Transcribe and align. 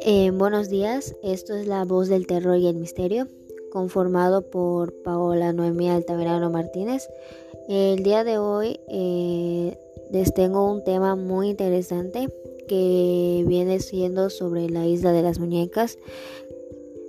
Eh, 0.00 0.30
buenos 0.32 0.68
días, 0.68 1.14
esto 1.22 1.54
es 1.54 1.66
La 1.66 1.84
Voz 1.84 2.08
del 2.08 2.26
Terror 2.26 2.58
y 2.58 2.66
el 2.66 2.76
Misterio, 2.76 3.28
conformado 3.70 4.42
por 4.42 4.92
Paola 5.02 5.52
Noemí 5.52 5.88
Altamirano 5.88 6.50
Martínez. 6.50 7.08
El 7.68 8.02
día 8.02 8.24
de 8.24 8.38
hoy 8.38 8.78
eh, 8.88 9.78
les 10.10 10.34
tengo 10.34 10.70
un 10.70 10.84
tema 10.84 11.16
muy 11.16 11.50
interesante 11.50 12.28
que 12.68 13.44
viene 13.46 13.80
siendo 13.80 14.30
sobre 14.30 14.68
la 14.68 14.86
isla 14.86 15.12
de 15.12 15.22
las 15.22 15.38
muñecas. 15.38 15.98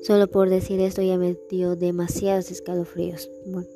Solo 0.03 0.27
por 0.27 0.49
decir 0.49 0.79
esto 0.79 1.01
ya 1.01 1.17
me 1.17 1.35
dio 1.49 1.75
demasiados 1.75 2.51
escalofríos. 2.51 3.29
Bueno, 3.45 3.67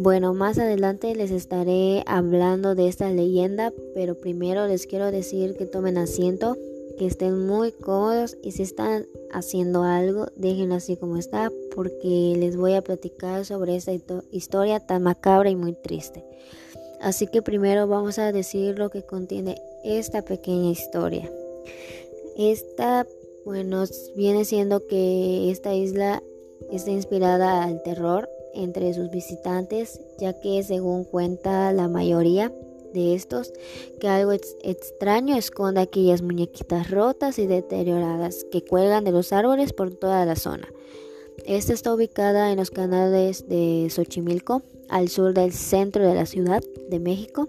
bueno, 0.00 0.32
más 0.32 0.60
adelante 0.60 1.12
les 1.16 1.32
estaré 1.32 2.04
hablando 2.06 2.76
de 2.76 2.86
esta 2.86 3.10
leyenda, 3.10 3.72
pero 3.94 4.14
primero 4.14 4.68
les 4.68 4.86
quiero 4.86 5.10
decir 5.10 5.56
que 5.56 5.66
tomen 5.66 5.98
asiento 5.98 6.56
que 6.96 7.06
estén 7.06 7.44
muy 7.48 7.72
cómodos 7.72 8.36
y 8.40 8.52
si 8.52 8.62
están 8.62 9.06
haciendo 9.32 9.82
algo, 9.82 10.28
déjenlo 10.36 10.76
así 10.76 10.96
como 10.96 11.16
está 11.16 11.50
porque 11.74 12.34
les 12.36 12.56
voy 12.56 12.74
a 12.74 12.82
platicar 12.82 13.44
sobre 13.44 13.74
esta 13.74 13.92
historia 14.30 14.78
tan 14.78 15.02
macabra 15.02 15.50
y 15.50 15.56
muy 15.56 15.72
triste. 15.72 16.24
Así 17.00 17.26
que 17.26 17.42
primero 17.42 17.88
vamos 17.88 18.20
a 18.20 18.30
decir 18.30 18.78
lo 18.78 18.90
que 18.90 19.02
contiene 19.02 19.60
esta 19.82 20.22
pequeña 20.22 20.70
historia. 20.70 21.28
Esta, 22.36 23.04
bueno, 23.44 23.82
viene 24.16 24.44
siendo 24.44 24.86
que 24.86 25.50
esta 25.50 25.74
isla 25.74 26.22
está 26.70 26.92
inspirada 26.92 27.64
al 27.64 27.82
terror 27.82 28.28
entre 28.54 28.94
sus 28.94 29.10
visitantes, 29.10 30.00
ya 30.18 30.38
que 30.40 30.62
según 30.62 31.04
cuenta 31.04 31.72
la 31.72 31.88
mayoría, 31.88 32.52
de 32.92 33.14
estos 33.14 33.52
que 34.00 34.08
algo 34.08 34.32
extraño 34.32 35.36
esconde 35.36 35.80
aquellas 35.80 36.22
muñequitas 36.22 36.90
rotas 36.90 37.38
y 37.38 37.46
deterioradas 37.46 38.44
que 38.50 38.62
cuelgan 38.62 39.04
de 39.04 39.12
los 39.12 39.32
árboles 39.32 39.72
por 39.72 39.94
toda 39.94 40.24
la 40.24 40.36
zona. 40.36 40.68
Esta 41.44 41.72
está 41.72 41.94
ubicada 41.94 42.50
en 42.50 42.58
los 42.58 42.70
canales 42.70 43.48
de 43.48 43.88
Xochimilco, 43.90 44.62
al 44.88 45.08
sur 45.08 45.34
del 45.34 45.52
centro 45.52 46.06
de 46.06 46.14
la 46.14 46.26
Ciudad 46.26 46.62
de 46.88 46.98
México. 46.98 47.48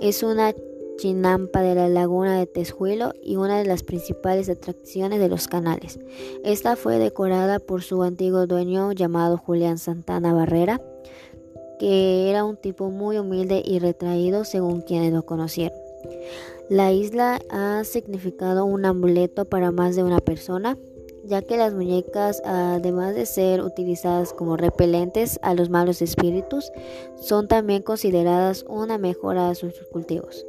Es 0.00 0.22
una 0.22 0.54
chinampa 1.00 1.62
de 1.62 1.74
la 1.74 1.88
laguna 1.88 2.38
de 2.38 2.46
Texuelo 2.46 3.12
y 3.22 3.36
una 3.36 3.58
de 3.58 3.64
las 3.64 3.82
principales 3.82 4.48
atracciones 4.48 5.18
de 5.20 5.28
los 5.28 5.48
canales. 5.48 5.98
Esta 6.44 6.76
fue 6.76 6.98
decorada 6.98 7.58
por 7.58 7.82
su 7.82 8.02
antiguo 8.02 8.46
dueño 8.46 8.92
llamado 8.92 9.38
Julián 9.38 9.78
Santana 9.78 10.34
Barrera 10.34 10.80
que 11.80 12.28
era 12.28 12.44
un 12.44 12.58
tipo 12.58 12.90
muy 12.90 13.16
humilde 13.16 13.62
y 13.64 13.78
retraído 13.78 14.44
según 14.44 14.82
quienes 14.82 15.14
lo 15.14 15.24
conocieron. 15.24 15.76
La 16.68 16.92
isla 16.92 17.40
ha 17.48 17.82
significado 17.84 18.66
un 18.66 18.84
amuleto 18.84 19.46
para 19.46 19.72
más 19.72 19.96
de 19.96 20.04
una 20.04 20.20
persona, 20.20 20.76
ya 21.24 21.40
que 21.40 21.56
las 21.56 21.72
muñecas, 21.72 22.42
además 22.44 23.14
de 23.14 23.24
ser 23.24 23.62
utilizadas 23.62 24.34
como 24.34 24.58
repelentes 24.58 25.40
a 25.42 25.54
los 25.54 25.70
malos 25.70 26.02
espíritus, 26.02 26.70
son 27.16 27.48
también 27.48 27.82
consideradas 27.82 28.66
una 28.68 28.98
mejora 28.98 29.48
a 29.48 29.54
sus 29.54 29.72
cultivos. 29.90 30.44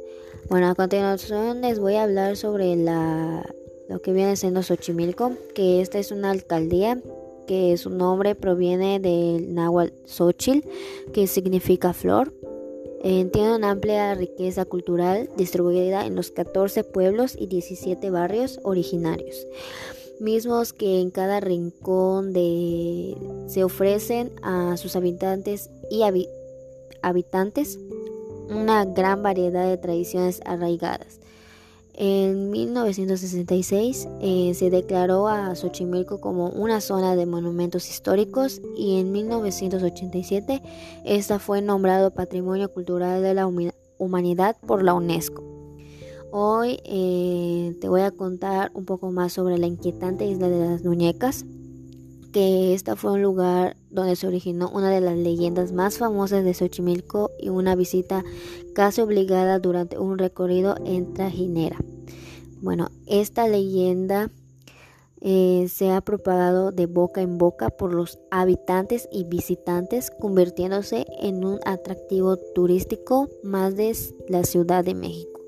Bueno, 0.48 0.68
a 0.68 0.74
continuación 0.74 1.62
les 1.62 1.78
voy 1.78 1.94
a 1.94 2.02
hablar 2.02 2.36
sobre 2.36 2.76
la, 2.76 3.54
lo 3.88 4.02
que 4.02 4.12
viene 4.12 4.36
siendo 4.36 4.62
Xochimilco, 4.62 5.32
que 5.54 5.80
esta 5.80 5.98
es 5.98 6.10
una 6.10 6.30
alcaldía 6.30 7.00
que 7.46 7.76
su 7.76 7.90
nombre 7.90 8.34
proviene 8.34 9.00
del 9.00 9.54
náhuatl 9.54 9.94
Xochitl, 10.06 10.68
que 11.12 11.26
significa 11.26 11.92
flor. 11.92 12.32
Eh, 13.04 13.28
tiene 13.32 13.56
una 13.56 13.70
amplia 13.70 14.14
riqueza 14.14 14.64
cultural 14.64 15.28
distribuida 15.36 16.06
en 16.06 16.14
los 16.14 16.30
14 16.30 16.84
pueblos 16.84 17.34
y 17.38 17.46
17 17.48 18.10
barrios 18.10 18.60
originarios, 18.62 19.46
mismos 20.20 20.72
que 20.72 21.00
en 21.00 21.10
cada 21.10 21.40
rincón 21.40 22.32
de, 22.32 23.16
se 23.46 23.64
ofrecen 23.64 24.32
a 24.42 24.76
sus 24.76 24.94
habitantes 24.94 25.70
y 25.90 26.02
habitantes 27.02 27.78
una 28.48 28.84
gran 28.84 29.22
variedad 29.22 29.68
de 29.68 29.76
tradiciones 29.76 30.40
arraigadas. 30.44 31.20
En 31.94 32.50
1966 32.50 34.08
eh, 34.20 34.52
se 34.54 34.70
declaró 34.70 35.28
a 35.28 35.54
Xochimilco 35.54 36.20
como 36.20 36.48
una 36.48 36.80
zona 36.80 37.16
de 37.16 37.26
monumentos 37.26 37.90
históricos 37.90 38.62
y 38.76 38.98
en 38.98 39.12
1987 39.12 40.62
esta 41.04 41.38
fue 41.38 41.60
nombrado 41.60 42.10
Patrimonio 42.12 42.72
Cultural 42.72 43.22
de 43.22 43.34
la 43.34 43.46
Humanidad 43.98 44.56
por 44.66 44.82
la 44.82 44.94
UNESCO. 44.94 45.44
Hoy 46.30 46.80
eh, 46.86 47.76
te 47.78 47.90
voy 47.90 48.00
a 48.00 48.10
contar 48.10 48.70
un 48.72 48.86
poco 48.86 49.12
más 49.12 49.34
sobre 49.34 49.58
la 49.58 49.66
inquietante 49.66 50.24
isla 50.24 50.48
de 50.48 50.66
las 50.66 50.82
muñecas, 50.82 51.44
que 52.32 52.74
esta 52.74 52.96
fue 52.96 53.12
un 53.12 53.22
lugar 53.22 53.76
donde 53.90 54.16
se 54.16 54.26
originó 54.26 54.70
una 54.70 54.90
de 54.90 55.00
las 55.00 55.16
leyendas 55.16 55.72
más 55.72 55.98
famosas 55.98 56.44
de 56.44 56.54
Xochimilco 56.54 57.30
y 57.38 57.50
una 57.50 57.76
visita 57.76 58.24
casi 58.74 59.02
obligada 59.02 59.58
durante 59.58 59.98
un 59.98 60.18
recorrido 60.18 60.76
en 60.84 61.12
Trajinera. 61.14 61.78
Bueno, 62.60 62.90
esta 63.06 63.46
leyenda 63.48 64.30
eh, 65.20 65.68
se 65.68 65.92
ha 65.92 66.00
propagado 66.00 66.72
de 66.72 66.86
boca 66.86 67.20
en 67.20 67.38
boca 67.38 67.70
por 67.70 67.94
los 67.94 68.18
habitantes 68.30 69.08
y 69.12 69.24
visitantes, 69.24 70.10
convirtiéndose 70.10 71.06
en 71.20 71.44
un 71.44 71.60
atractivo 71.64 72.36
turístico 72.36 73.28
más 73.44 73.76
de 73.76 73.96
la 74.28 74.42
Ciudad 74.42 74.84
de 74.84 74.94
México. 74.94 75.40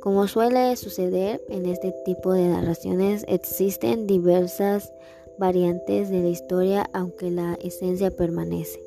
Como 0.00 0.26
suele 0.26 0.74
suceder 0.76 1.42
en 1.48 1.66
este 1.66 1.94
tipo 2.04 2.32
de 2.32 2.48
narraciones, 2.48 3.24
existen 3.28 4.06
diversas 4.06 4.92
variantes 5.38 6.10
de 6.10 6.22
la 6.22 6.28
historia, 6.28 6.88
aunque 6.92 7.30
la 7.30 7.54
esencia 7.54 8.10
permanece. 8.10 8.80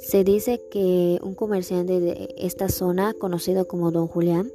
Se 0.00 0.24
dice 0.24 0.60
que 0.70 1.18
un 1.22 1.34
comerciante 1.34 2.00
de 2.00 2.34
esta 2.38 2.68
zona, 2.68 3.14
conocido 3.14 3.66
como 3.66 3.90
Don 3.90 4.06
Julián, 4.06 4.50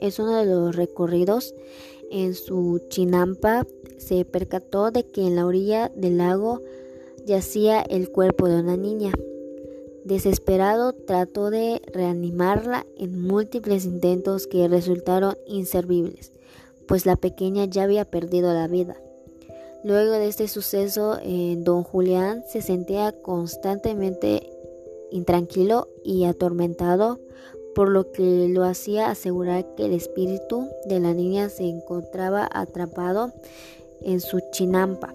es 0.00 0.18
uno 0.18 0.36
de 0.36 0.46
los 0.46 0.76
recorridos 0.76 1.54
en 2.10 2.34
su 2.34 2.80
chinampa 2.88 3.66
se 3.98 4.24
percató 4.24 4.90
de 4.90 5.04
que 5.04 5.26
en 5.26 5.36
la 5.36 5.46
orilla 5.46 5.90
del 5.94 6.18
lago 6.18 6.62
yacía 7.26 7.82
el 7.82 8.10
cuerpo 8.10 8.48
de 8.48 8.60
una 8.60 8.76
niña. 8.76 9.12
Desesperado 10.04 10.94
trató 10.94 11.50
de 11.50 11.82
reanimarla 11.92 12.86
en 12.96 13.20
múltiples 13.20 13.84
intentos 13.84 14.46
que 14.46 14.68
resultaron 14.68 15.36
inservibles, 15.46 16.32
pues 16.86 17.04
la 17.04 17.16
pequeña 17.16 17.66
ya 17.66 17.82
había 17.82 18.06
perdido 18.06 18.54
la 18.54 18.68
vida. 18.68 18.96
Luego 19.84 20.12
de 20.12 20.26
este 20.26 20.48
suceso, 20.48 21.18
eh, 21.22 21.56
don 21.58 21.84
Julián 21.84 22.42
se 22.48 22.62
sentía 22.62 23.12
constantemente 23.12 24.50
intranquilo 25.10 25.88
y 26.04 26.24
atormentado, 26.24 27.20
por 27.74 27.88
lo 27.88 28.10
que 28.10 28.48
lo 28.48 28.64
hacía 28.64 29.08
asegurar 29.08 29.74
que 29.76 29.86
el 29.86 29.92
espíritu 29.92 30.66
de 30.86 30.98
la 30.98 31.14
niña 31.14 31.48
se 31.48 31.68
encontraba 31.68 32.48
atrapado 32.50 33.32
en 34.00 34.20
su 34.20 34.40
chinampa. 34.50 35.14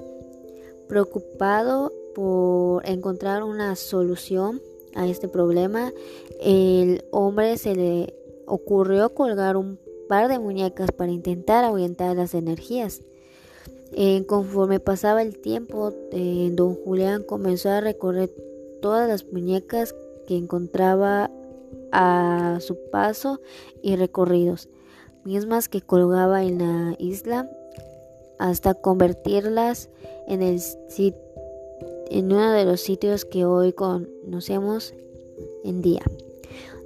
Preocupado 0.88 1.92
por 2.16 2.88
encontrar 2.88 3.44
una 3.44 3.76
solución 3.76 4.62
a 4.96 5.08
este 5.08 5.28
problema, 5.28 5.92
el 6.40 7.04
hombre 7.12 7.58
se 7.58 7.76
le 7.76 8.14
ocurrió 8.46 9.14
colgar 9.14 9.58
un 9.58 9.78
par 10.08 10.30
de 10.30 10.40
muñecas 10.40 10.92
para 10.92 11.12
intentar 11.12 11.66
ahuyentar 11.66 12.16
las 12.16 12.34
energías. 12.34 13.02
Eh, 13.96 14.26
conforme 14.26 14.80
pasaba 14.80 15.22
el 15.22 15.38
tiempo, 15.38 15.94
eh, 16.12 16.50
don 16.54 16.76
Julián 16.76 17.24
comenzó 17.24 17.70
a 17.70 17.82
recorrer 17.82 18.32
todas 18.82 19.08
las 19.08 19.26
muñecas 19.32 19.96
que 20.28 20.36
encontraba 20.36 21.30
a 21.92 22.58
su 22.60 22.76
paso 22.92 23.40
y 23.82 23.96
recorridos, 23.96 24.68
mismas 25.24 25.70
que 25.70 25.82
colgaba 25.82 26.44
en 26.44 26.58
la 26.58 26.96
isla 26.98 27.50
hasta 28.40 28.74
convertirlas 28.74 29.90
en, 30.28 30.42
el 30.42 30.60
en 32.10 32.26
uno 32.26 32.52
de 32.52 32.66
los 32.66 32.82
sitios 32.82 33.26
que 33.26 33.46
hoy 33.46 33.74
conocemos 33.74 34.94
en 35.64 35.82
día. 35.82 36.02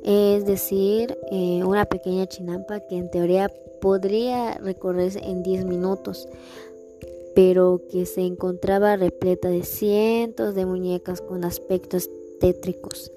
Es 0.04 0.46
decir, 0.46 1.18
eh, 1.32 1.64
una 1.64 1.86
pequeña 1.86 2.28
chinampa 2.28 2.80
que 2.82 2.98
en 2.98 3.10
teoría 3.12 3.52
podría 3.82 4.54
recorrerse 4.56 5.20
en 5.20 5.44
10 5.44 5.66
minutos, 5.66 6.28
pero 7.38 7.84
que 7.92 8.08
se 8.08 8.22
encontraba 8.22 8.96
repleta 8.96 9.48
de 9.48 9.62
cientos 9.62 10.56
de 10.56 10.66
muñecas 10.66 11.22
con 11.22 11.46
aspectos 11.46 12.10
tétricos. 12.40 13.12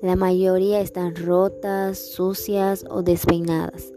La 0.00 0.16
mayoría 0.16 0.80
están 0.80 1.14
rotas, 1.14 1.98
sucias 1.98 2.86
o 2.88 3.02
despeinadas. 3.02 3.92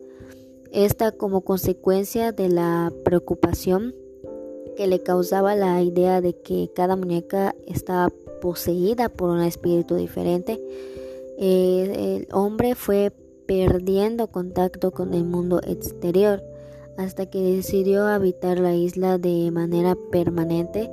Esta 0.74 1.14
como 1.14 1.46
consecuencia 1.46 2.34
de 2.34 2.50
la 2.50 2.92
preocupación 3.06 3.96
que 4.76 4.88
le 4.88 5.02
causaba 5.02 5.56
la 5.56 5.82
idea 5.82 6.20
de 6.20 6.34
que 6.34 6.70
cada 6.76 6.98
muñeca 6.98 7.56
estaba 7.66 8.10
poseída 8.42 9.08
por 9.08 9.30
un 9.30 9.44
espíritu 9.44 9.96
diferente, 9.96 10.62
eh, 11.38 12.18
el 12.18 12.28
hombre 12.34 12.76
fue 12.76 13.14
perdiendo 13.46 14.28
contacto 14.28 14.92
con 14.92 15.14
el 15.14 15.24
mundo 15.24 15.62
exterior 15.66 16.44
hasta 17.00 17.28
que 17.28 17.40
decidió 17.40 18.08
habitar 18.08 18.60
la 18.60 18.76
isla 18.76 19.18
de 19.18 19.52
manera 19.52 19.96
permanente, 20.12 20.92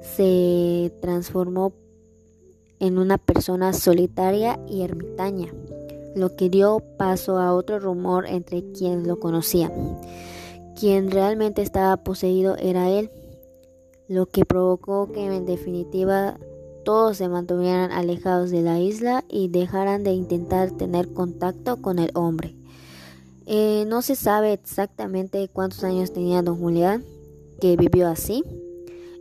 se 0.00 0.92
transformó 1.00 1.72
en 2.78 2.96
una 2.96 3.18
persona 3.18 3.72
solitaria 3.72 4.60
y 4.68 4.82
ermitaña, 4.82 5.52
lo 6.14 6.36
que 6.36 6.48
dio 6.48 6.80
paso 6.96 7.38
a 7.38 7.52
otro 7.52 7.80
rumor 7.80 8.26
entre 8.26 8.70
quienes 8.70 9.04
lo 9.04 9.18
conocían. 9.18 9.72
Quien 10.78 11.10
realmente 11.10 11.62
estaba 11.62 11.96
poseído 11.96 12.54
era 12.56 12.88
él, 12.88 13.10
lo 14.06 14.26
que 14.26 14.44
provocó 14.44 15.10
que 15.10 15.26
en 15.26 15.44
definitiva 15.44 16.38
todos 16.84 17.16
se 17.16 17.28
mantuvieran 17.28 17.90
alejados 17.90 18.52
de 18.52 18.62
la 18.62 18.78
isla 18.78 19.24
y 19.28 19.48
dejaran 19.48 20.04
de 20.04 20.12
intentar 20.12 20.70
tener 20.70 21.12
contacto 21.12 21.82
con 21.82 21.98
el 21.98 22.12
hombre. 22.14 22.57
Eh, 23.50 23.86
no 23.86 24.02
se 24.02 24.14
sabe 24.14 24.52
exactamente 24.52 25.48
cuántos 25.50 25.82
años 25.82 26.12
tenía 26.12 26.42
don 26.42 26.58
Julián, 26.58 27.02
que 27.62 27.78
vivió 27.78 28.08
así, 28.08 28.44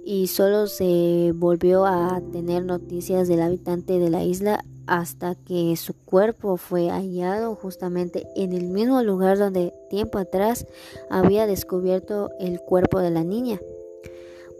y 0.03 0.27
solo 0.27 0.67
se 0.67 1.31
volvió 1.33 1.85
a 1.85 2.21
tener 2.33 2.65
noticias 2.65 3.29
del 3.29 3.41
habitante 3.41 3.99
de 3.99 4.09
la 4.09 4.25
isla 4.25 4.65
hasta 4.85 5.35
que 5.35 5.73
su 5.77 5.93
cuerpo 5.93 6.57
fue 6.57 6.89
hallado 6.89 7.55
justamente 7.55 8.27
en 8.35 8.51
el 8.51 8.67
mismo 8.67 9.01
lugar 9.01 9.37
donde 9.37 9.73
tiempo 9.89 10.17
atrás 10.17 10.65
había 11.09 11.47
descubierto 11.47 12.29
el 12.37 12.59
cuerpo 12.59 12.99
de 12.99 13.11
la 13.11 13.23
niña. 13.23 13.61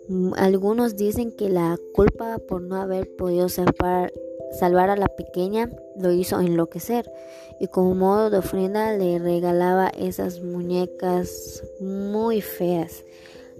Mm, 0.07 0.31
algunos 0.37 0.95
dicen 0.95 1.35
que 1.35 1.49
la 1.49 1.77
culpa 1.93 2.39
por 2.39 2.61
no 2.61 2.77
haber 2.77 3.13
podido 3.17 3.49
salvar, 3.49 4.13
salvar 4.51 4.89
a 4.89 4.95
la 4.95 5.07
pequeña 5.07 5.69
lo 5.97 6.11
hizo 6.11 6.39
enloquecer. 6.39 7.11
Y 7.59 7.67
como 7.67 7.95
modo 7.95 8.29
de 8.29 8.37
ofrenda 8.37 8.95
le 8.95 9.19
regalaba 9.19 9.89
esas 9.89 10.41
muñecas 10.41 11.63
muy 11.79 12.41
feas. 12.41 13.03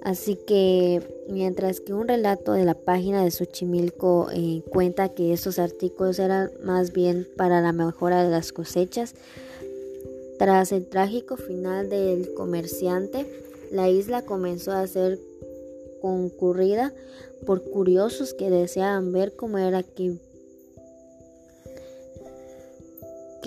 Así 0.04 0.36
que 0.36 1.02
mientras 1.28 1.82
que 1.82 1.94
un 1.94 2.08
relato 2.08 2.54
de 2.54 2.64
la 2.64 2.76
página 2.76 3.24
de 3.24 3.32
Xochimilco 3.32 4.30
eh, 4.32 4.64
cuenta 4.70 5.10
que 5.10 5.34
estos 5.34 5.60
artículos 5.60 6.20
eran 6.20 6.52
más 6.64 6.94
bien 6.94 7.28
para 7.36 7.62
la 7.62 7.74
mejora 7.74 8.24
de 8.24 8.30
las 8.30 8.54
cosechas, 8.54 9.16
tras 10.38 10.72
el 10.72 10.88
trágico 10.88 11.36
final 11.36 11.90
del 11.90 12.34
comerciante, 12.36 13.26
la 13.72 13.90
isla 13.90 14.22
comenzó 14.22 14.72
a 14.72 14.86
ser 14.86 15.20
concurrida 16.00 16.94
por 17.46 17.64
curiosos 17.64 18.34
que 18.34 18.50
deseaban 18.50 19.12
ver 19.12 19.36
cómo 19.36 19.58
era 19.58 19.84
que 19.84 20.18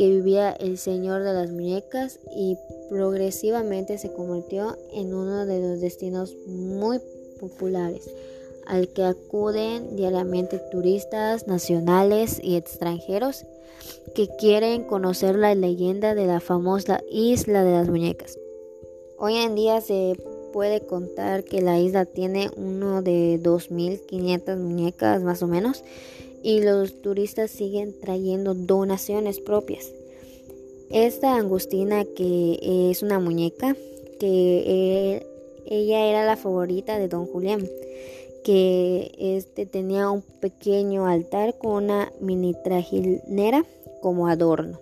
que 0.00 0.08
vivía 0.08 0.52
el 0.52 0.78
Señor 0.78 1.24
de 1.24 1.34
las 1.34 1.50
Muñecas 1.50 2.20
y 2.34 2.56
progresivamente 2.88 3.98
se 3.98 4.10
convirtió 4.10 4.78
en 4.94 5.12
uno 5.12 5.44
de 5.44 5.60
los 5.60 5.82
destinos 5.82 6.34
muy 6.46 7.00
populares 7.38 8.08
al 8.66 8.88
que 8.88 9.04
acuden 9.04 9.96
diariamente 9.96 10.58
turistas 10.70 11.46
nacionales 11.46 12.40
y 12.42 12.56
extranjeros 12.56 13.44
que 14.14 14.26
quieren 14.38 14.84
conocer 14.84 15.36
la 15.36 15.54
leyenda 15.54 16.14
de 16.14 16.24
la 16.24 16.40
famosa 16.40 17.02
isla 17.10 17.62
de 17.62 17.72
las 17.72 17.90
muñecas. 17.90 18.38
Hoy 19.18 19.34
en 19.34 19.54
día 19.54 19.82
se 19.82 20.16
puede 20.54 20.80
contar 20.80 21.44
que 21.44 21.60
la 21.60 21.78
isla 21.78 22.06
tiene 22.06 22.48
uno 22.56 23.02
de 23.02 23.38
2.500 23.42 24.56
muñecas 24.56 25.22
más 25.22 25.42
o 25.42 25.46
menos 25.46 25.84
y 26.42 26.60
los 26.60 27.00
turistas 27.02 27.50
siguen 27.50 27.98
trayendo 28.00 28.54
donaciones 28.54 29.40
propias. 29.40 29.92
Esta 30.90 31.36
Angustina, 31.36 32.04
que 32.04 32.90
es 32.90 33.02
una 33.02 33.18
muñeca, 33.20 33.76
que 34.18 35.24
ella 35.66 36.06
era 36.06 36.24
la 36.24 36.36
favorita 36.36 36.98
de 36.98 37.08
don 37.08 37.26
Julián, 37.26 37.68
que 38.44 39.12
este 39.18 39.66
tenía 39.66 40.10
un 40.10 40.22
pequeño 40.22 41.06
altar 41.06 41.56
con 41.58 41.84
una 41.84 42.12
mini 42.20 42.54
trajinera 42.64 43.64
como 44.00 44.28
adorno. 44.28 44.78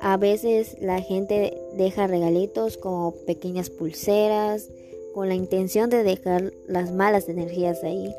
A 0.00 0.18
veces 0.18 0.76
la 0.80 1.00
gente 1.00 1.56
deja 1.76 2.06
regalitos 2.06 2.76
como 2.76 3.14
pequeñas 3.26 3.70
pulseras 3.70 4.68
con 5.14 5.28
la 5.28 5.34
intención 5.34 5.88
de 5.88 6.02
dejar 6.02 6.52
las 6.66 6.92
malas 6.92 7.28
energías 7.28 7.82
ahí. 7.84 8.14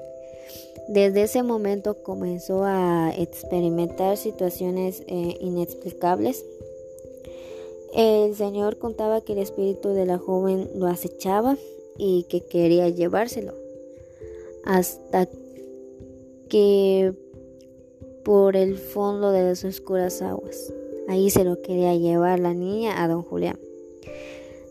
Desde 0.88 1.24
ese 1.24 1.42
momento 1.44 2.04
comenzó 2.04 2.64
a 2.64 3.12
experimentar 3.18 4.18
situaciones 4.18 5.02
eh, 5.08 5.38
inexplicables. 5.40 6.46
El 7.94 8.36
Señor 8.36 8.78
contaba 8.78 9.22
que 9.22 9.34
el 9.34 9.40
espíritu 9.40 9.90
de 9.90 10.06
la 10.06 10.18
joven 10.18 10.70
lo 10.76 10.88
acechaba 10.88 11.58
y 11.98 12.24
que 12.24 12.42
quería 12.42 12.90
llevárselo. 12.90 13.54
Hasta 14.66 15.28
que 16.50 17.14
por 18.24 18.56
el 18.56 18.78
fondo 18.78 19.32
de 19.32 19.44
las 19.44 19.64
oscuras 19.64 20.22
aguas. 20.22 20.74
Ahí 21.08 21.30
se 21.30 21.44
lo 21.44 21.62
quería 21.62 21.96
llevar 21.96 22.40
la 22.40 22.54
niña 22.54 23.02
a 23.02 23.08
don 23.08 23.22
Julián. 23.22 23.60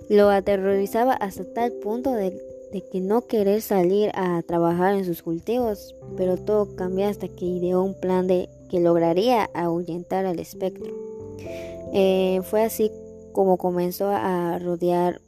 Lo 0.08 0.28
aterrorizaba 0.28 1.14
hasta 1.14 1.44
tal 1.44 1.72
punto 1.72 2.12
de 2.12 2.36
de 2.74 2.82
que 2.82 3.00
no 3.00 3.28
querer 3.28 3.62
salir 3.62 4.10
a 4.14 4.42
trabajar 4.42 4.96
en 4.96 5.04
sus 5.04 5.22
cultivos, 5.22 5.94
pero 6.16 6.36
todo 6.36 6.74
cambió 6.74 7.06
hasta 7.06 7.28
que 7.28 7.44
ideó 7.44 7.80
un 7.84 7.94
plan 7.94 8.26
de 8.26 8.48
que 8.68 8.80
lograría 8.80 9.48
ahuyentar 9.54 10.26
al 10.26 10.40
espectro. 10.40 10.92
Eh, 11.92 12.40
fue 12.42 12.64
así 12.64 12.90
como 13.30 13.58
comenzó 13.58 14.08
a 14.08 14.58
rodear 14.58 15.20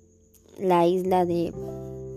la 0.58 0.88
isla 0.88 1.24
de 1.24 1.52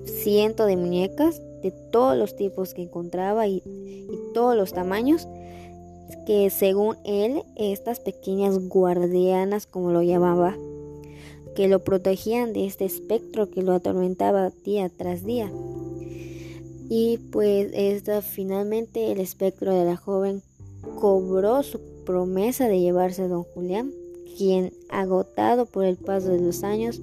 cientos 0.05 0.65
de 0.65 0.77
muñecas 0.77 1.39
de 1.61 1.69
todos 1.91 2.17
los 2.17 2.35
tipos 2.35 2.73
que 2.73 2.81
encontraba 2.81 3.45
y, 3.45 3.61
y 3.65 4.33
todos 4.33 4.55
los 4.55 4.73
tamaños 4.73 5.27
que 6.25 6.49
según 6.49 6.97
él 7.05 7.43
estas 7.55 7.99
pequeñas 7.99 8.57
guardianas 8.67 9.67
como 9.67 9.91
lo 9.91 10.01
llamaba 10.01 10.57
que 11.55 11.67
lo 11.67 11.83
protegían 11.83 12.53
de 12.53 12.65
este 12.65 12.85
espectro 12.85 13.49
que 13.49 13.63
lo 13.63 13.73
atormentaba 13.73 14.51
día 14.63 14.89
tras 14.89 15.23
día. 15.23 15.51
Y 16.89 17.17
pues 17.31 17.69
esta, 17.73 18.21
finalmente 18.21 19.11
el 19.11 19.19
espectro 19.19 19.73
de 19.73 19.85
la 19.85 19.95
joven 19.95 20.41
cobró 20.99 21.61
su 21.63 21.79
promesa 22.05 22.67
de 22.67 22.79
llevarse 22.79 23.23
a 23.23 23.27
don 23.27 23.43
Julián, 23.43 23.93
quien, 24.37 24.73
agotado 24.89 25.65
por 25.65 25.85
el 25.85 25.97
paso 25.97 26.29
de 26.29 26.39
los 26.39 26.63
años, 26.63 27.01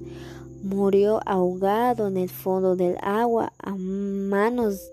murió 0.63 1.21
ahogado 1.25 2.07
en 2.07 2.17
el 2.17 2.29
fondo 2.29 2.75
del 2.75 2.97
agua 3.01 3.53
a 3.59 3.75
manos 3.75 4.91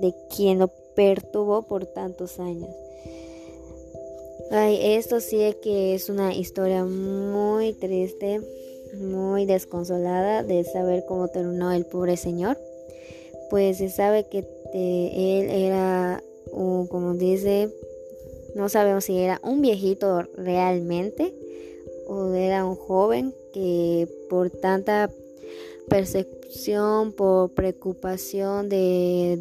de 0.00 0.14
quien 0.34 0.58
lo 0.58 0.70
perturbó 0.94 1.62
por 1.62 1.86
tantos 1.86 2.38
años. 2.38 2.70
Ay, 4.52 4.78
esto 4.80 5.20
sí 5.20 5.38
que 5.62 5.94
es 5.94 6.08
una 6.08 6.34
historia 6.34 6.84
muy 6.84 7.72
triste 7.72 8.40
muy 8.94 9.46
desconsolada 9.46 10.42
de 10.42 10.64
saber 10.64 11.04
cómo 11.06 11.28
terminó 11.28 11.72
el 11.72 11.86
pobre 11.86 12.16
señor, 12.16 12.58
pues 13.50 13.78
se 13.78 13.88
sabe 13.88 14.26
que 14.28 14.38
él 14.72 15.50
era, 15.50 16.22
como 16.52 17.14
dice, 17.14 17.70
no 18.54 18.68
sabemos 18.68 19.04
si 19.04 19.18
era 19.18 19.40
un 19.42 19.60
viejito 19.60 20.22
realmente 20.36 21.34
o 22.06 22.32
era 22.34 22.64
un 22.64 22.76
joven 22.76 23.34
que 23.52 24.08
por 24.28 24.50
tanta 24.50 25.10
percepción, 25.88 27.12
por 27.12 27.50
preocupación 27.50 28.68
de 28.68 29.38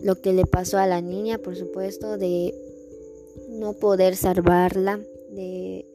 lo 0.00 0.20
que 0.20 0.32
le 0.32 0.46
pasó 0.46 0.78
a 0.78 0.86
la 0.86 1.00
niña, 1.00 1.38
por 1.38 1.56
supuesto, 1.56 2.18
de 2.18 2.54
no 3.50 3.74
poder 3.74 4.16
salvarla, 4.16 4.98
de 5.30 5.86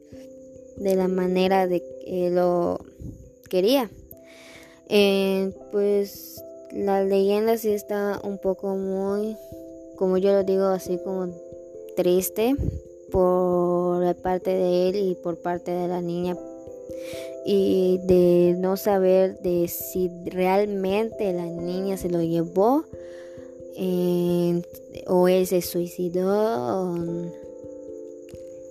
de 0.78 0.94
la 0.94 1.08
manera 1.08 1.66
de 1.66 1.82
que 2.08 2.30
lo 2.30 2.80
quería. 3.50 3.90
Eh, 4.88 5.52
pues 5.70 6.42
la 6.72 7.04
leyenda 7.04 7.58
sí 7.58 7.70
está 7.70 8.20
un 8.24 8.38
poco 8.38 8.74
muy, 8.76 9.36
como 9.96 10.16
yo 10.16 10.32
lo 10.32 10.44
digo, 10.44 10.64
así 10.64 10.98
como 11.04 11.28
triste 11.96 12.56
por 13.10 14.14
parte 14.16 14.50
de 14.50 14.88
él 14.88 14.96
y 14.96 15.14
por 15.16 15.38
parte 15.38 15.70
de 15.70 15.88
la 15.88 16.00
niña 16.00 16.36
y 17.44 17.98
de 18.04 18.54
no 18.58 18.76
saber 18.76 19.38
de 19.40 19.68
si 19.68 20.10
realmente 20.26 21.32
la 21.32 21.46
niña 21.46 21.96
se 21.96 22.08
lo 22.08 22.22
llevó 22.22 22.84
eh, 23.76 24.62
o 25.06 25.28
él 25.28 25.46
se 25.46 25.62
suicidó 25.62 26.94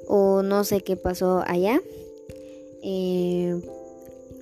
o 0.07 0.41
no 0.43 0.63
sé 0.63 0.81
qué 0.81 0.95
pasó 0.95 1.43
allá. 1.45 1.81
Eh, 2.89 3.59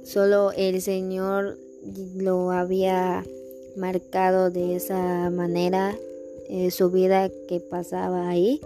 solo 0.04 0.52
el 0.52 0.80
Señor 0.80 1.58
lo 2.16 2.52
había 2.52 3.26
marcado 3.76 4.52
de 4.52 4.76
esa 4.76 5.32
manera 5.32 5.98
eh, 6.48 6.70
su 6.70 6.92
vida 6.92 7.32
que 7.48 7.60
pasaba 7.60 8.30
ahí, 8.30 8.62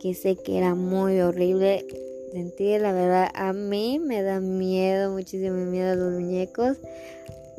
que 0.00 0.12
sé 0.12 0.34
que 0.34 0.58
era 0.58 0.74
muy 0.74 1.20
horrible 1.20 1.86
sentir. 2.32 2.80
La 2.80 2.92
verdad, 2.92 3.30
a 3.32 3.52
mí 3.52 4.00
me 4.00 4.22
da 4.22 4.40
miedo, 4.40 5.12
muchísimo 5.12 5.54
miedo 5.66 5.92
a 5.92 5.94
los 5.94 6.12
muñecos. 6.12 6.76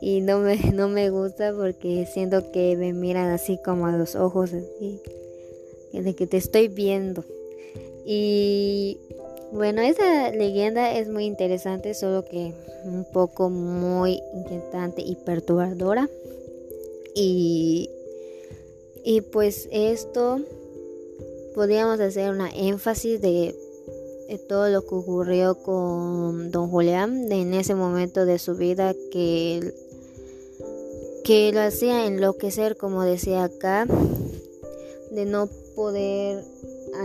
Y 0.01 0.19
no 0.19 0.39
me, 0.39 0.57
no 0.73 0.89
me 0.89 1.09
gusta 1.11 1.53
porque 1.53 2.05
siento 2.13 2.51
que 2.51 2.75
me 2.75 2.91
miran 2.91 3.31
así 3.31 3.57
como 3.63 3.87
a 3.87 3.95
los 3.95 4.17
ojos, 4.17 4.51
así. 4.51 4.99
De 5.93 6.13
que 6.13 6.27
te 6.27 6.35
estoy 6.35 6.67
viendo. 6.67 7.23
Y 8.05 8.99
bueno, 9.51 9.81
esa 9.81 10.31
leyenda 10.31 10.97
es 10.97 11.09
muy 11.09 11.25
interesante, 11.25 11.93
solo 11.93 12.25
que 12.25 12.53
un 12.83 13.05
poco 13.11 13.49
muy 13.49 14.21
inquietante 14.33 15.01
y 15.01 15.15
perturbadora. 15.15 16.09
Y, 17.15 17.89
y 19.03 19.21
pues 19.21 19.67
esto 19.71 20.39
podríamos 21.55 21.99
hacer 21.99 22.29
una 22.29 22.51
énfasis 22.51 23.19
de, 23.19 23.55
todo 24.47 24.69
lo 24.69 24.81
que 24.81 24.93
ocurrió 24.93 25.55
con 25.55 26.51
don 26.51 26.69
Julián 26.69 27.31
en 27.31 27.53
ese 27.53 27.73
momento 27.73 28.25
de 28.25 28.37
su 28.37 28.55
vida 28.55 28.93
que, 29.11 29.73
que 31.23 31.51
lo 31.53 31.61
hacía 31.61 32.05
enloquecer, 32.05 32.77
como 32.77 33.03
decía 33.03 33.45
acá, 33.45 33.87
de 35.09 35.25
no 35.25 35.49
poder 35.75 36.43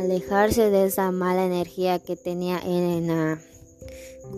alejarse 0.00 0.70
de 0.70 0.87
esa 0.87 1.11
mala 1.11 1.44
energía 1.44 1.99
que 1.99 2.16
tenía 2.16 2.58
él 2.58 2.82
en 2.82 3.08
la, 3.08 3.40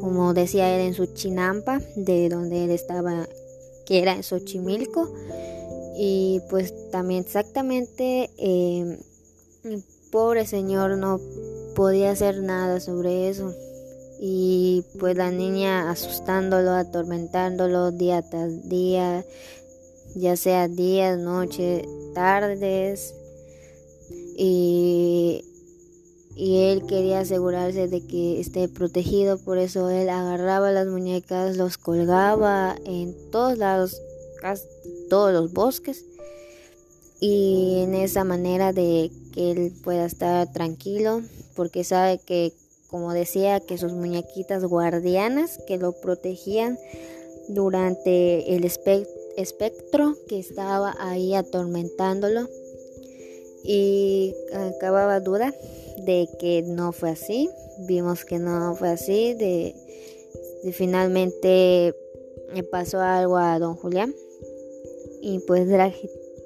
como 0.00 0.34
decía 0.34 0.74
él 0.74 0.86
en 0.86 0.94
su 0.94 1.06
chinampa, 1.06 1.80
de 1.96 2.28
donde 2.28 2.64
él 2.64 2.70
estaba, 2.70 3.26
que 3.86 4.00
era 4.00 4.12
en 4.12 4.22
Xochimilco. 4.22 5.12
Y 5.96 6.40
pues 6.50 6.90
también 6.90 7.22
exactamente, 7.22 8.30
eh, 8.38 8.98
pobre 10.10 10.46
señor 10.46 10.96
no 10.96 11.20
podía 11.74 12.10
hacer 12.10 12.42
nada 12.42 12.80
sobre 12.80 13.28
eso. 13.28 13.54
Y 14.20 14.84
pues 14.98 15.16
la 15.16 15.30
niña 15.30 15.90
asustándolo, 15.90 16.72
atormentándolo 16.72 17.90
día 17.90 18.22
tras 18.22 18.68
día, 18.68 19.24
ya 20.14 20.36
sea 20.36 20.68
días, 20.68 21.18
noches, 21.18 21.86
tardes, 22.14 23.14
y, 24.36 25.44
él 26.36 26.84
quería 26.86 27.20
asegurarse 27.20 27.86
de 27.86 28.04
que 28.04 28.40
esté 28.40 28.68
protegido, 28.68 29.38
por 29.38 29.58
eso 29.58 29.88
él 29.88 30.08
agarraba 30.08 30.72
las 30.72 30.88
muñecas, 30.88 31.56
los 31.56 31.78
colgaba 31.78 32.76
en 32.84 33.14
todos 33.30 33.56
lados, 33.56 34.00
casi 34.40 34.64
todos 35.08 35.32
los 35.32 35.52
bosques 35.52 36.04
y 37.20 37.78
en 37.82 37.94
esa 37.94 38.24
manera 38.24 38.72
de 38.72 39.10
que 39.32 39.52
él 39.52 39.72
pueda 39.82 40.06
estar 40.06 40.52
tranquilo 40.52 41.22
porque 41.54 41.84
sabe 41.84 42.18
que 42.18 42.52
como 42.88 43.12
decía 43.12 43.60
que 43.60 43.78
sus 43.78 43.92
muñequitas 43.92 44.64
guardianas 44.64 45.58
que 45.66 45.78
lo 45.78 45.92
protegían 45.92 46.78
durante 47.48 48.54
el 48.54 48.64
espectro 48.64 50.16
que 50.28 50.38
estaba 50.38 50.94
ahí 50.98 51.34
atormentándolo 51.34 52.48
y 53.64 54.34
acababa 54.52 55.20
duda 55.20 55.54
de 56.04 56.28
que 56.38 56.62
no 56.62 56.92
fue 56.92 57.10
así. 57.10 57.48
Vimos 57.78 58.24
que 58.24 58.38
no 58.38 58.76
fue 58.76 58.90
así, 58.90 59.34
de, 59.34 59.74
finalmente 60.72 61.94
le 62.52 62.62
pasó 62.62 63.00
algo 63.00 63.36
a 63.36 63.58
don 63.58 63.74
Julián 63.74 64.14
y 65.20 65.40
pues 65.40 65.66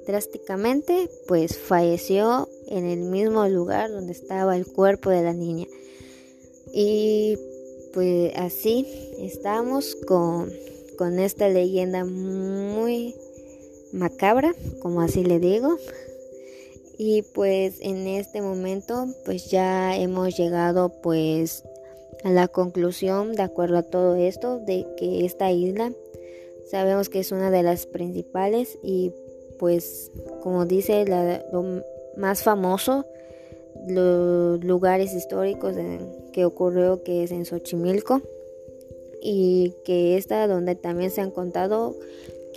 drásticamente 0.07 1.09
pues 1.27 1.57
falleció 1.57 2.47
en 2.67 2.85
el 2.85 3.01
mismo 3.01 3.47
lugar 3.47 3.91
donde 3.91 4.13
estaba 4.13 4.55
el 4.55 4.65
cuerpo 4.65 5.09
de 5.09 5.21
la 5.21 5.33
niña. 5.33 5.67
Y 6.73 7.37
pues 7.93 8.31
así 8.35 8.87
estamos 9.19 9.95
con, 10.07 10.51
con 10.97 11.19
esta 11.19 11.49
leyenda 11.49 12.05
muy 12.05 13.13
macabra, 13.91 14.55
como 14.81 15.01
así 15.01 15.23
le 15.23 15.39
digo. 15.39 15.77
Y 17.01 17.21
pues 17.21 17.77
en 17.79 18.07
este 18.07 18.41
momento 18.41 19.07
pues 19.23 19.49
ya 19.49 19.95
hemos 19.95 20.35
llegado 20.35 20.89
pues 21.01 21.63
a 22.25 22.29
la 22.29 22.49
conclusión 22.49 23.35
de 23.35 23.41
acuerdo 23.41 23.77
a 23.77 23.83
todo 23.83 24.15
esto 24.15 24.59
de 24.59 24.85
que 24.97 25.23
esta 25.23 25.49
isla 25.49 25.93
sabemos 26.69 27.07
que 27.07 27.19
es 27.19 27.31
una 27.31 27.51
de 27.51 27.63
las 27.63 27.85
principales 27.85 28.77
y 28.83 29.13
pues 29.59 30.11
como 30.43 30.65
dice 30.65 31.05
lo 31.53 31.81
más 32.17 32.43
famoso 32.43 33.05
los 33.87 34.61
lugares 34.61 35.13
históricos 35.13 35.77
en 35.77 36.05
que 36.33 36.43
ocurrió 36.43 37.01
que 37.03 37.23
es 37.23 37.31
en 37.31 37.45
Xochimilco 37.45 38.21
y 39.21 39.73
que 39.85 40.17
esta 40.17 40.47
donde 40.47 40.75
también 40.75 41.11
se 41.11 41.21
han 41.21 41.31
contado 41.31 41.95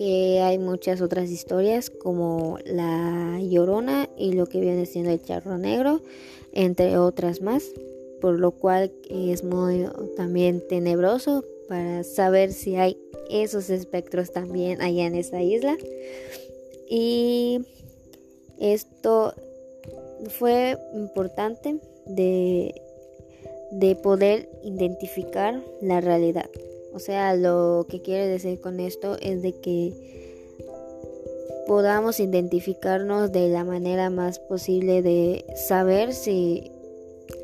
que 0.03 0.41
hay 0.41 0.59
muchas 0.59 1.01
otras 1.01 1.31
historias 1.31 1.89
como 1.89 2.59
la 2.65 3.39
llorona 3.41 4.09
y 4.17 4.33
lo 4.33 4.47
que 4.47 4.59
viene 4.59 4.85
siendo 4.85 5.13
el 5.13 5.23
charro 5.23 5.59
negro, 5.59 6.01
entre 6.53 6.99
otras 6.99 7.41
más, 7.41 7.63
por 8.21 8.41
lo 8.41 8.51
cual 8.51 8.91
es 9.09 9.45
muy 9.45 9.87
también 10.17 10.61
tenebroso 10.67 11.45
para 11.69 12.03
saber 12.03 12.53
si 12.53 12.75
hay 12.75 12.99
esos 13.31 13.71
espectros 13.71 14.33
también 14.33 14.83
allá 14.83 15.07
en 15.07 15.15
esa 15.15 15.41
isla. 15.41 15.77
Y 16.91 17.61
esto 18.59 19.35
fue 20.31 20.79
importante 20.95 21.77
de, 22.07 22.75
de 23.71 23.95
poder 23.95 24.49
identificar 24.65 25.63
la 25.81 26.01
realidad. 26.01 26.51
O 26.95 26.99
sea, 26.99 27.35
lo 27.35 27.87
que 27.89 28.03
quiere 28.03 28.27
decir 28.29 28.61
con 28.61 28.81
esto 28.81 29.17
es 29.21 29.43
de 29.43 29.53
que 29.53 29.93
podamos 31.67 32.21
identificarnos 32.21 33.33
de 33.33 33.49
la 33.49 33.65
manera 33.65 34.11
más 34.11 34.39
posible 34.39 35.03
de 35.03 35.45
saber 35.57 36.13
si 36.13 36.71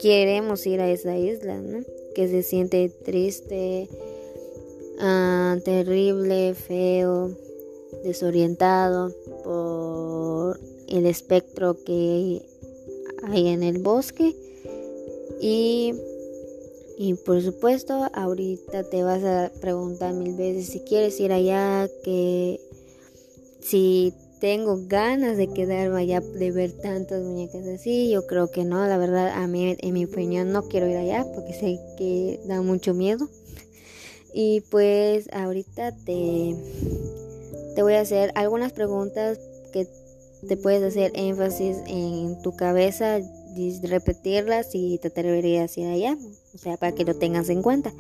queremos 0.01 0.67
ir 0.67 0.81
a 0.81 0.91
esa 0.91 1.17
isla, 1.17 1.59
¿no? 1.59 1.85
Que 2.15 2.29
se 2.29 2.43
siente 2.43 2.91
triste, 3.05 3.89
ah, 5.01 5.57
terrible, 5.65 6.55
feo, 6.55 7.31
desorientado 8.05 9.13
por 9.45 10.61
el 10.89 11.07
espectro 11.07 11.83
que 11.85 12.43
hay 13.23 13.49
en 13.49 13.63
el 13.63 13.79
bosque 13.79 14.35
y 15.41 15.95
y 16.99 17.15
por 17.15 17.41
supuesto, 17.41 18.11
ahorita 18.13 18.83
te 18.83 19.05
vas 19.05 19.23
a 19.23 19.53
preguntar 19.61 20.15
mil 20.15 20.35
veces 20.35 20.67
si 20.67 20.81
quieres 20.81 21.21
ir 21.21 21.33
allá, 21.33 21.89
que 22.03 22.61
si 23.61 24.13
tengo 24.41 24.81
ganas 24.89 25.37
de 25.37 25.47
quedarme 25.49 26.01
allá, 26.01 26.21
de 26.21 26.51
ver 26.51 26.73
tantas 26.73 27.23
muñecas 27.23 27.67
así. 27.69 28.11
Yo 28.11 28.27
creo 28.27 28.51
que 28.51 28.65
no, 28.65 28.85
la 28.87 28.99
verdad, 28.99 29.29
a 29.29 29.47
mí, 29.47 29.77
en 29.79 29.95
mi 29.95 30.07
opinión, 30.07 30.51
no 30.51 30.67
quiero 30.69 30.89
ir 30.89 30.97
allá 30.97 31.25
porque 31.35 31.53
sé 31.53 31.79
que 31.97 32.41
da 32.47 32.63
mucho 32.63 32.95
miedo. 32.95 33.29
Y 34.35 34.63
pues 34.63 35.29
ahorita 35.33 35.93
te, 36.05 36.57
te 37.77 37.83
voy 37.83 37.95
a 37.95 38.01
hacer 38.01 38.33
algunas 38.35 38.73
preguntas 38.73 39.39
que 39.73 39.87
te 40.49 40.57
puedes 40.57 40.83
hacer 40.83 41.13
énfasis 41.15 41.77
en 41.87 42.43
tu 42.43 42.57
cabeza 42.57 43.21
repetirlas 43.83 44.75
y 44.75 44.99
te 44.99 45.09
atreverías 45.09 45.77
a 45.77 45.81
ir 45.81 45.87
allá, 45.89 46.17
o 46.59 46.61
sea, 46.61 46.77
para 46.77 46.93
que 46.93 47.05
lo 47.05 47.15
tengas 47.15 47.49
en 47.51 47.63
cuenta. 47.63 47.93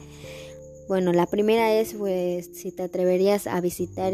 Bueno, 0.89 1.13
la 1.13 1.27
primera 1.27 1.73
es, 1.75 1.95
pues, 1.95 2.51
si 2.55 2.73
te 2.73 2.83
atreverías 2.83 3.47
a 3.47 3.61
visitar 3.61 4.13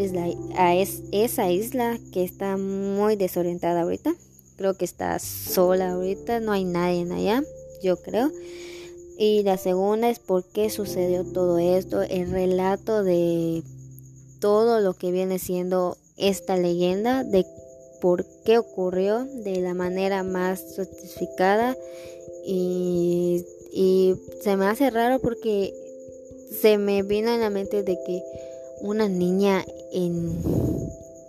a 0.56 0.74
esa 0.76 1.50
isla 1.50 1.98
que 2.12 2.24
está 2.24 2.56
muy 2.56 3.16
desorientada 3.16 3.82
ahorita. 3.82 4.14
Creo 4.56 4.74
que 4.74 4.84
está 4.84 5.18
sola 5.18 5.92
ahorita, 5.92 6.40
no 6.40 6.52
hay 6.52 6.64
nadie 6.64 7.10
allá, 7.12 7.42
yo 7.82 7.96
creo. 7.96 8.30
Y 9.16 9.42
la 9.44 9.56
segunda 9.56 10.10
es 10.10 10.18
por 10.18 10.44
qué 10.44 10.68
sucedió 10.68 11.24
todo 11.24 11.58
esto, 11.58 12.02
el 12.02 12.30
relato 12.30 13.02
de 13.02 13.62
todo 14.40 14.80
lo 14.80 14.94
que 14.94 15.10
viene 15.10 15.38
siendo 15.38 15.96
esta 16.16 16.56
leyenda, 16.56 17.24
de 17.24 17.46
por 18.00 18.26
qué 18.44 18.58
ocurrió 18.58 19.24
de 19.24 19.60
la 19.60 19.74
manera 19.74 20.22
más 20.22 20.60
justificada 20.76 21.76
y, 22.44 23.44
se 24.43 24.57
me 24.57 24.66
hace 24.66 24.90
raro 24.90 25.19
porque 25.19 25.75
se 26.61 26.78
me 26.78 27.02
vino 27.02 27.33
en 27.33 27.40
la 27.40 27.50
mente 27.50 27.83
de 27.83 27.99
que 28.07 28.23
una 28.81 29.09
niña 29.09 29.64
en, 29.93 30.38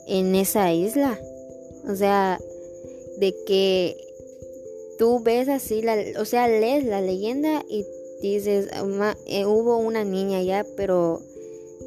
en 0.08 0.36
esa 0.36 0.72
isla, 0.74 1.20
o 1.88 1.96
sea, 1.96 2.40
de 3.18 3.36
que 3.48 3.98
tú 5.00 5.22
ves 5.22 5.50
así, 5.50 5.82
la, 5.82 5.98
o 6.20 6.26
sea, 6.26 6.48
lees 6.48 6.86
la 6.86 7.02
leyenda 7.02 7.64
y 7.70 7.86
dices, 8.22 8.68
eh, 9.26 9.46
hubo 9.46 9.78
una 9.78 10.04
niña 10.04 10.40
allá, 10.40 10.66
pero 10.78 11.22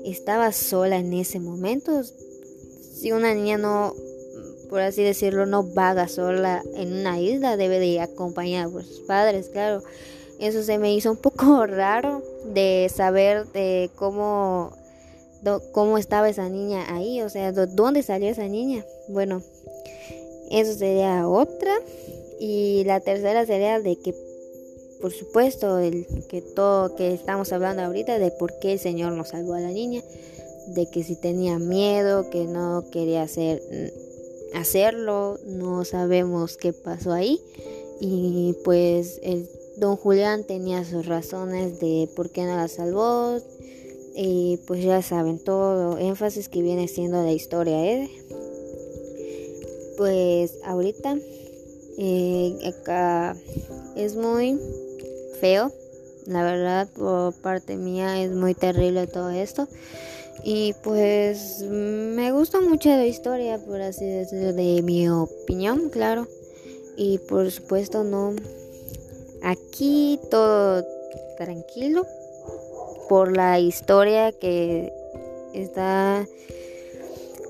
estaba 0.04 0.52
sola 0.52 0.96
en 0.98 1.12
ese 1.12 1.38
momento. 1.38 2.02
Si 2.02 3.12
una 3.12 3.34
niña 3.34 3.58
no 3.58 3.94
por 4.68 4.80
así 4.80 5.02
decirlo, 5.02 5.46
no 5.46 5.62
vaga 5.62 6.08
sola 6.08 6.62
en 6.74 6.92
una 6.92 7.20
isla, 7.20 7.56
debe 7.56 7.78
de 7.78 7.86
ir 7.86 8.00
acompañada 8.00 8.68
por 8.70 8.84
sus 8.84 9.00
padres, 9.00 9.48
claro. 9.48 9.82
Eso 10.38 10.62
se 10.62 10.78
me 10.78 10.94
hizo 10.94 11.10
un 11.10 11.16
poco 11.16 11.66
raro 11.66 12.22
de 12.52 12.90
saber 12.94 13.46
de 13.48 13.90
cómo, 13.96 14.72
cómo 15.72 15.98
estaba 15.98 16.28
esa 16.28 16.48
niña 16.48 16.94
ahí, 16.94 17.22
o 17.22 17.28
sea, 17.28 17.52
dónde 17.52 18.02
salió 18.02 18.28
esa 18.30 18.46
niña. 18.46 18.84
Bueno, 19.08 19.42
eso 20.50 20.74
sería 20.74 21.28
otra. 21.28 21.72
Y 22.40 22.84
la 22.84 23.00
tercera 23.00 23.44
sería 23.46 23.80
de 23.80 23.96
que, 23.96 24.14
por 25.00 25.12
supuesto, 25.12 25.78
el 25.78 26.06
que 26.28 26.40
todo 26.40 26.94
que 26.94 27.12
estamos 27.12 27.52
hablando 27.52 27.82
ahorita 27.82 28.18
de 28.18 28.30
por 28.30 28.58
qué 28.60 28.74
el 28.74 28.78
Señor 28.78 29.12
nos 29.12 29.30
salvó 29.30 29.54
a 29.54 29.60
la 29.60 29.70
niña, 29.70 30.02
de 30.68 30.88
que 30.88 31.02
si 31.02 31.16
tenía 31.16 31.58
miedo, 31.58 32.30
que 32.30 32.44
no 32.44 32.84
quería 32.92 33.22
hacer 33.22 33.60
hacerlo, 34.54 35.38
no 35.46 35.84
sabemos 35.84 36.56
qué 36.56 36.72
pasó 36.72 37.12
ahí 37.12 37.40
y 38.00 38.54
pues 38.64 39.20
el 39.22 39.48
don 39.78 39.96
Julián 39.96 40.44
tenía 40.44 40.84
sus 40.84 41.06
razones 41.06 41.78
de 41.80 42.08
por 42.16 42.30
qué 42.30 42.44
no 42.44 42.56
la 42.56 42.68
salvó 42.68 43.38
y 44.16 44.58
pues 44.66 44.82
ya 44.82 45.00
saben 45.02 45.38
todo 45.38 45.98
énfasis 45.98 46.48
que 46.48 46.62
viene 46.62 46.88
siendo 46.88 47.22
la 47.22 47.32
historia 47.32 47.84
¿eh? 47.84 48.10
pues 49.96 50.54
ahorita 50.64 51.16
eh, 51.98 52.58
acá 52.66 53.36
es 53.96 54.16
muy 54.16 54.58
feo 55.40 55.72
la 56.26 56.42
verdad 56.42 56.88
por 56.96 57.32
parte 57.34 57.76
mía 57.76 58.22
es 58.22 58.32
muy 58.32 58.54
terrible 58.54 59.06
todo 59.06 59.30
esto 59.30 59.68
y 60.44 60.74
pues 60.84 61.62
me 61.62 62.30
gusta 62.32 62.60
mucho 62.60 62.90
la 62.90 63.06
historia, 63.06 63.58
por 63.58 63.80
así 63.80 64.06
decirlo, 64.06 64.52
de 64.52 64.82
mi 64.82 65.08
opinión, 65.08 65.90
claro. 65.90 66.28
Y 66.96 67.18
por 67.18 67.50
supuesto 67.50 68.04
no. 68.04 68.34
Aquí 69.42 70.18
todo 70.30 70.84
tranquilo 71.36 72.06
por 73.08 73.36
la 73.36 73.58
historia 73.58 74.32
que 74.32 74.92
está 75.54 76.26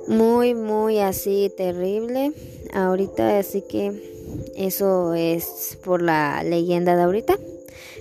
muy, 0.07 0.55
muy 0.55 0.99
así 0.99 1.53
terrible 1.57 2.33
ahorita. 2.73 3.39
Así 3.39 3.63
que 3.63 3.93
eso 4.57 5.15
es 5.15 5.79
por 5.85 6.03
la 6.03 6.43
leyenda 6.43 6.97
de 6.97 7.03
ahorita. 7.03 7.39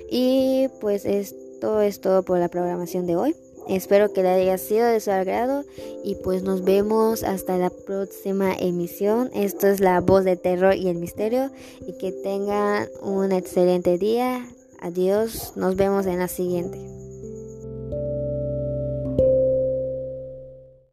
Y 0.09 0.69
pues 0.79 1.05
esto 1.05 1.81
es 1.81 1.99
todo 2.01 2.23
por 2.23 2.39
la 2.39 2.47
programación 2.47 3.07
de 3.07 3.15
hoy. 3.15 3.35
Espero 3.69 4.13
que 4.13 4.23
le 4.23 4.29
haya 4.29 4.57
sido 4.57 4.87
de 4.87 4.99
su 4.99 5.11
agrado 5.11 5.63
y 6.03 6.15
pues 6.15 6.43
nos 6.43 6.63
vemos 6.63 7.23
hasta 7.23 7.57
la 7.57 7.69
próxima 7.69 8.53
emisión. 8.53 9.29
Esto 9.33 9.67
es 9.67 9.79
la 9.79 9.99
voz 10.01 10.23
de 10.23 10.37
terror 10.37 10.75
y 10.75 10.87
el 10.87 10.97
misterio 10.97 11.51
y 11.85 11.97
que 11.97 12.11
tengan 12.11 12.87
un 13.01 13.31
excelente 13.31 13.97
día. 13.97 14.47
Adiós, 14.79 15.53
nos 15.55 15.75
vemos 15.75 16.05
en 16.05 16.19
la 16.19 16.27
siguiente. 16.27 16.96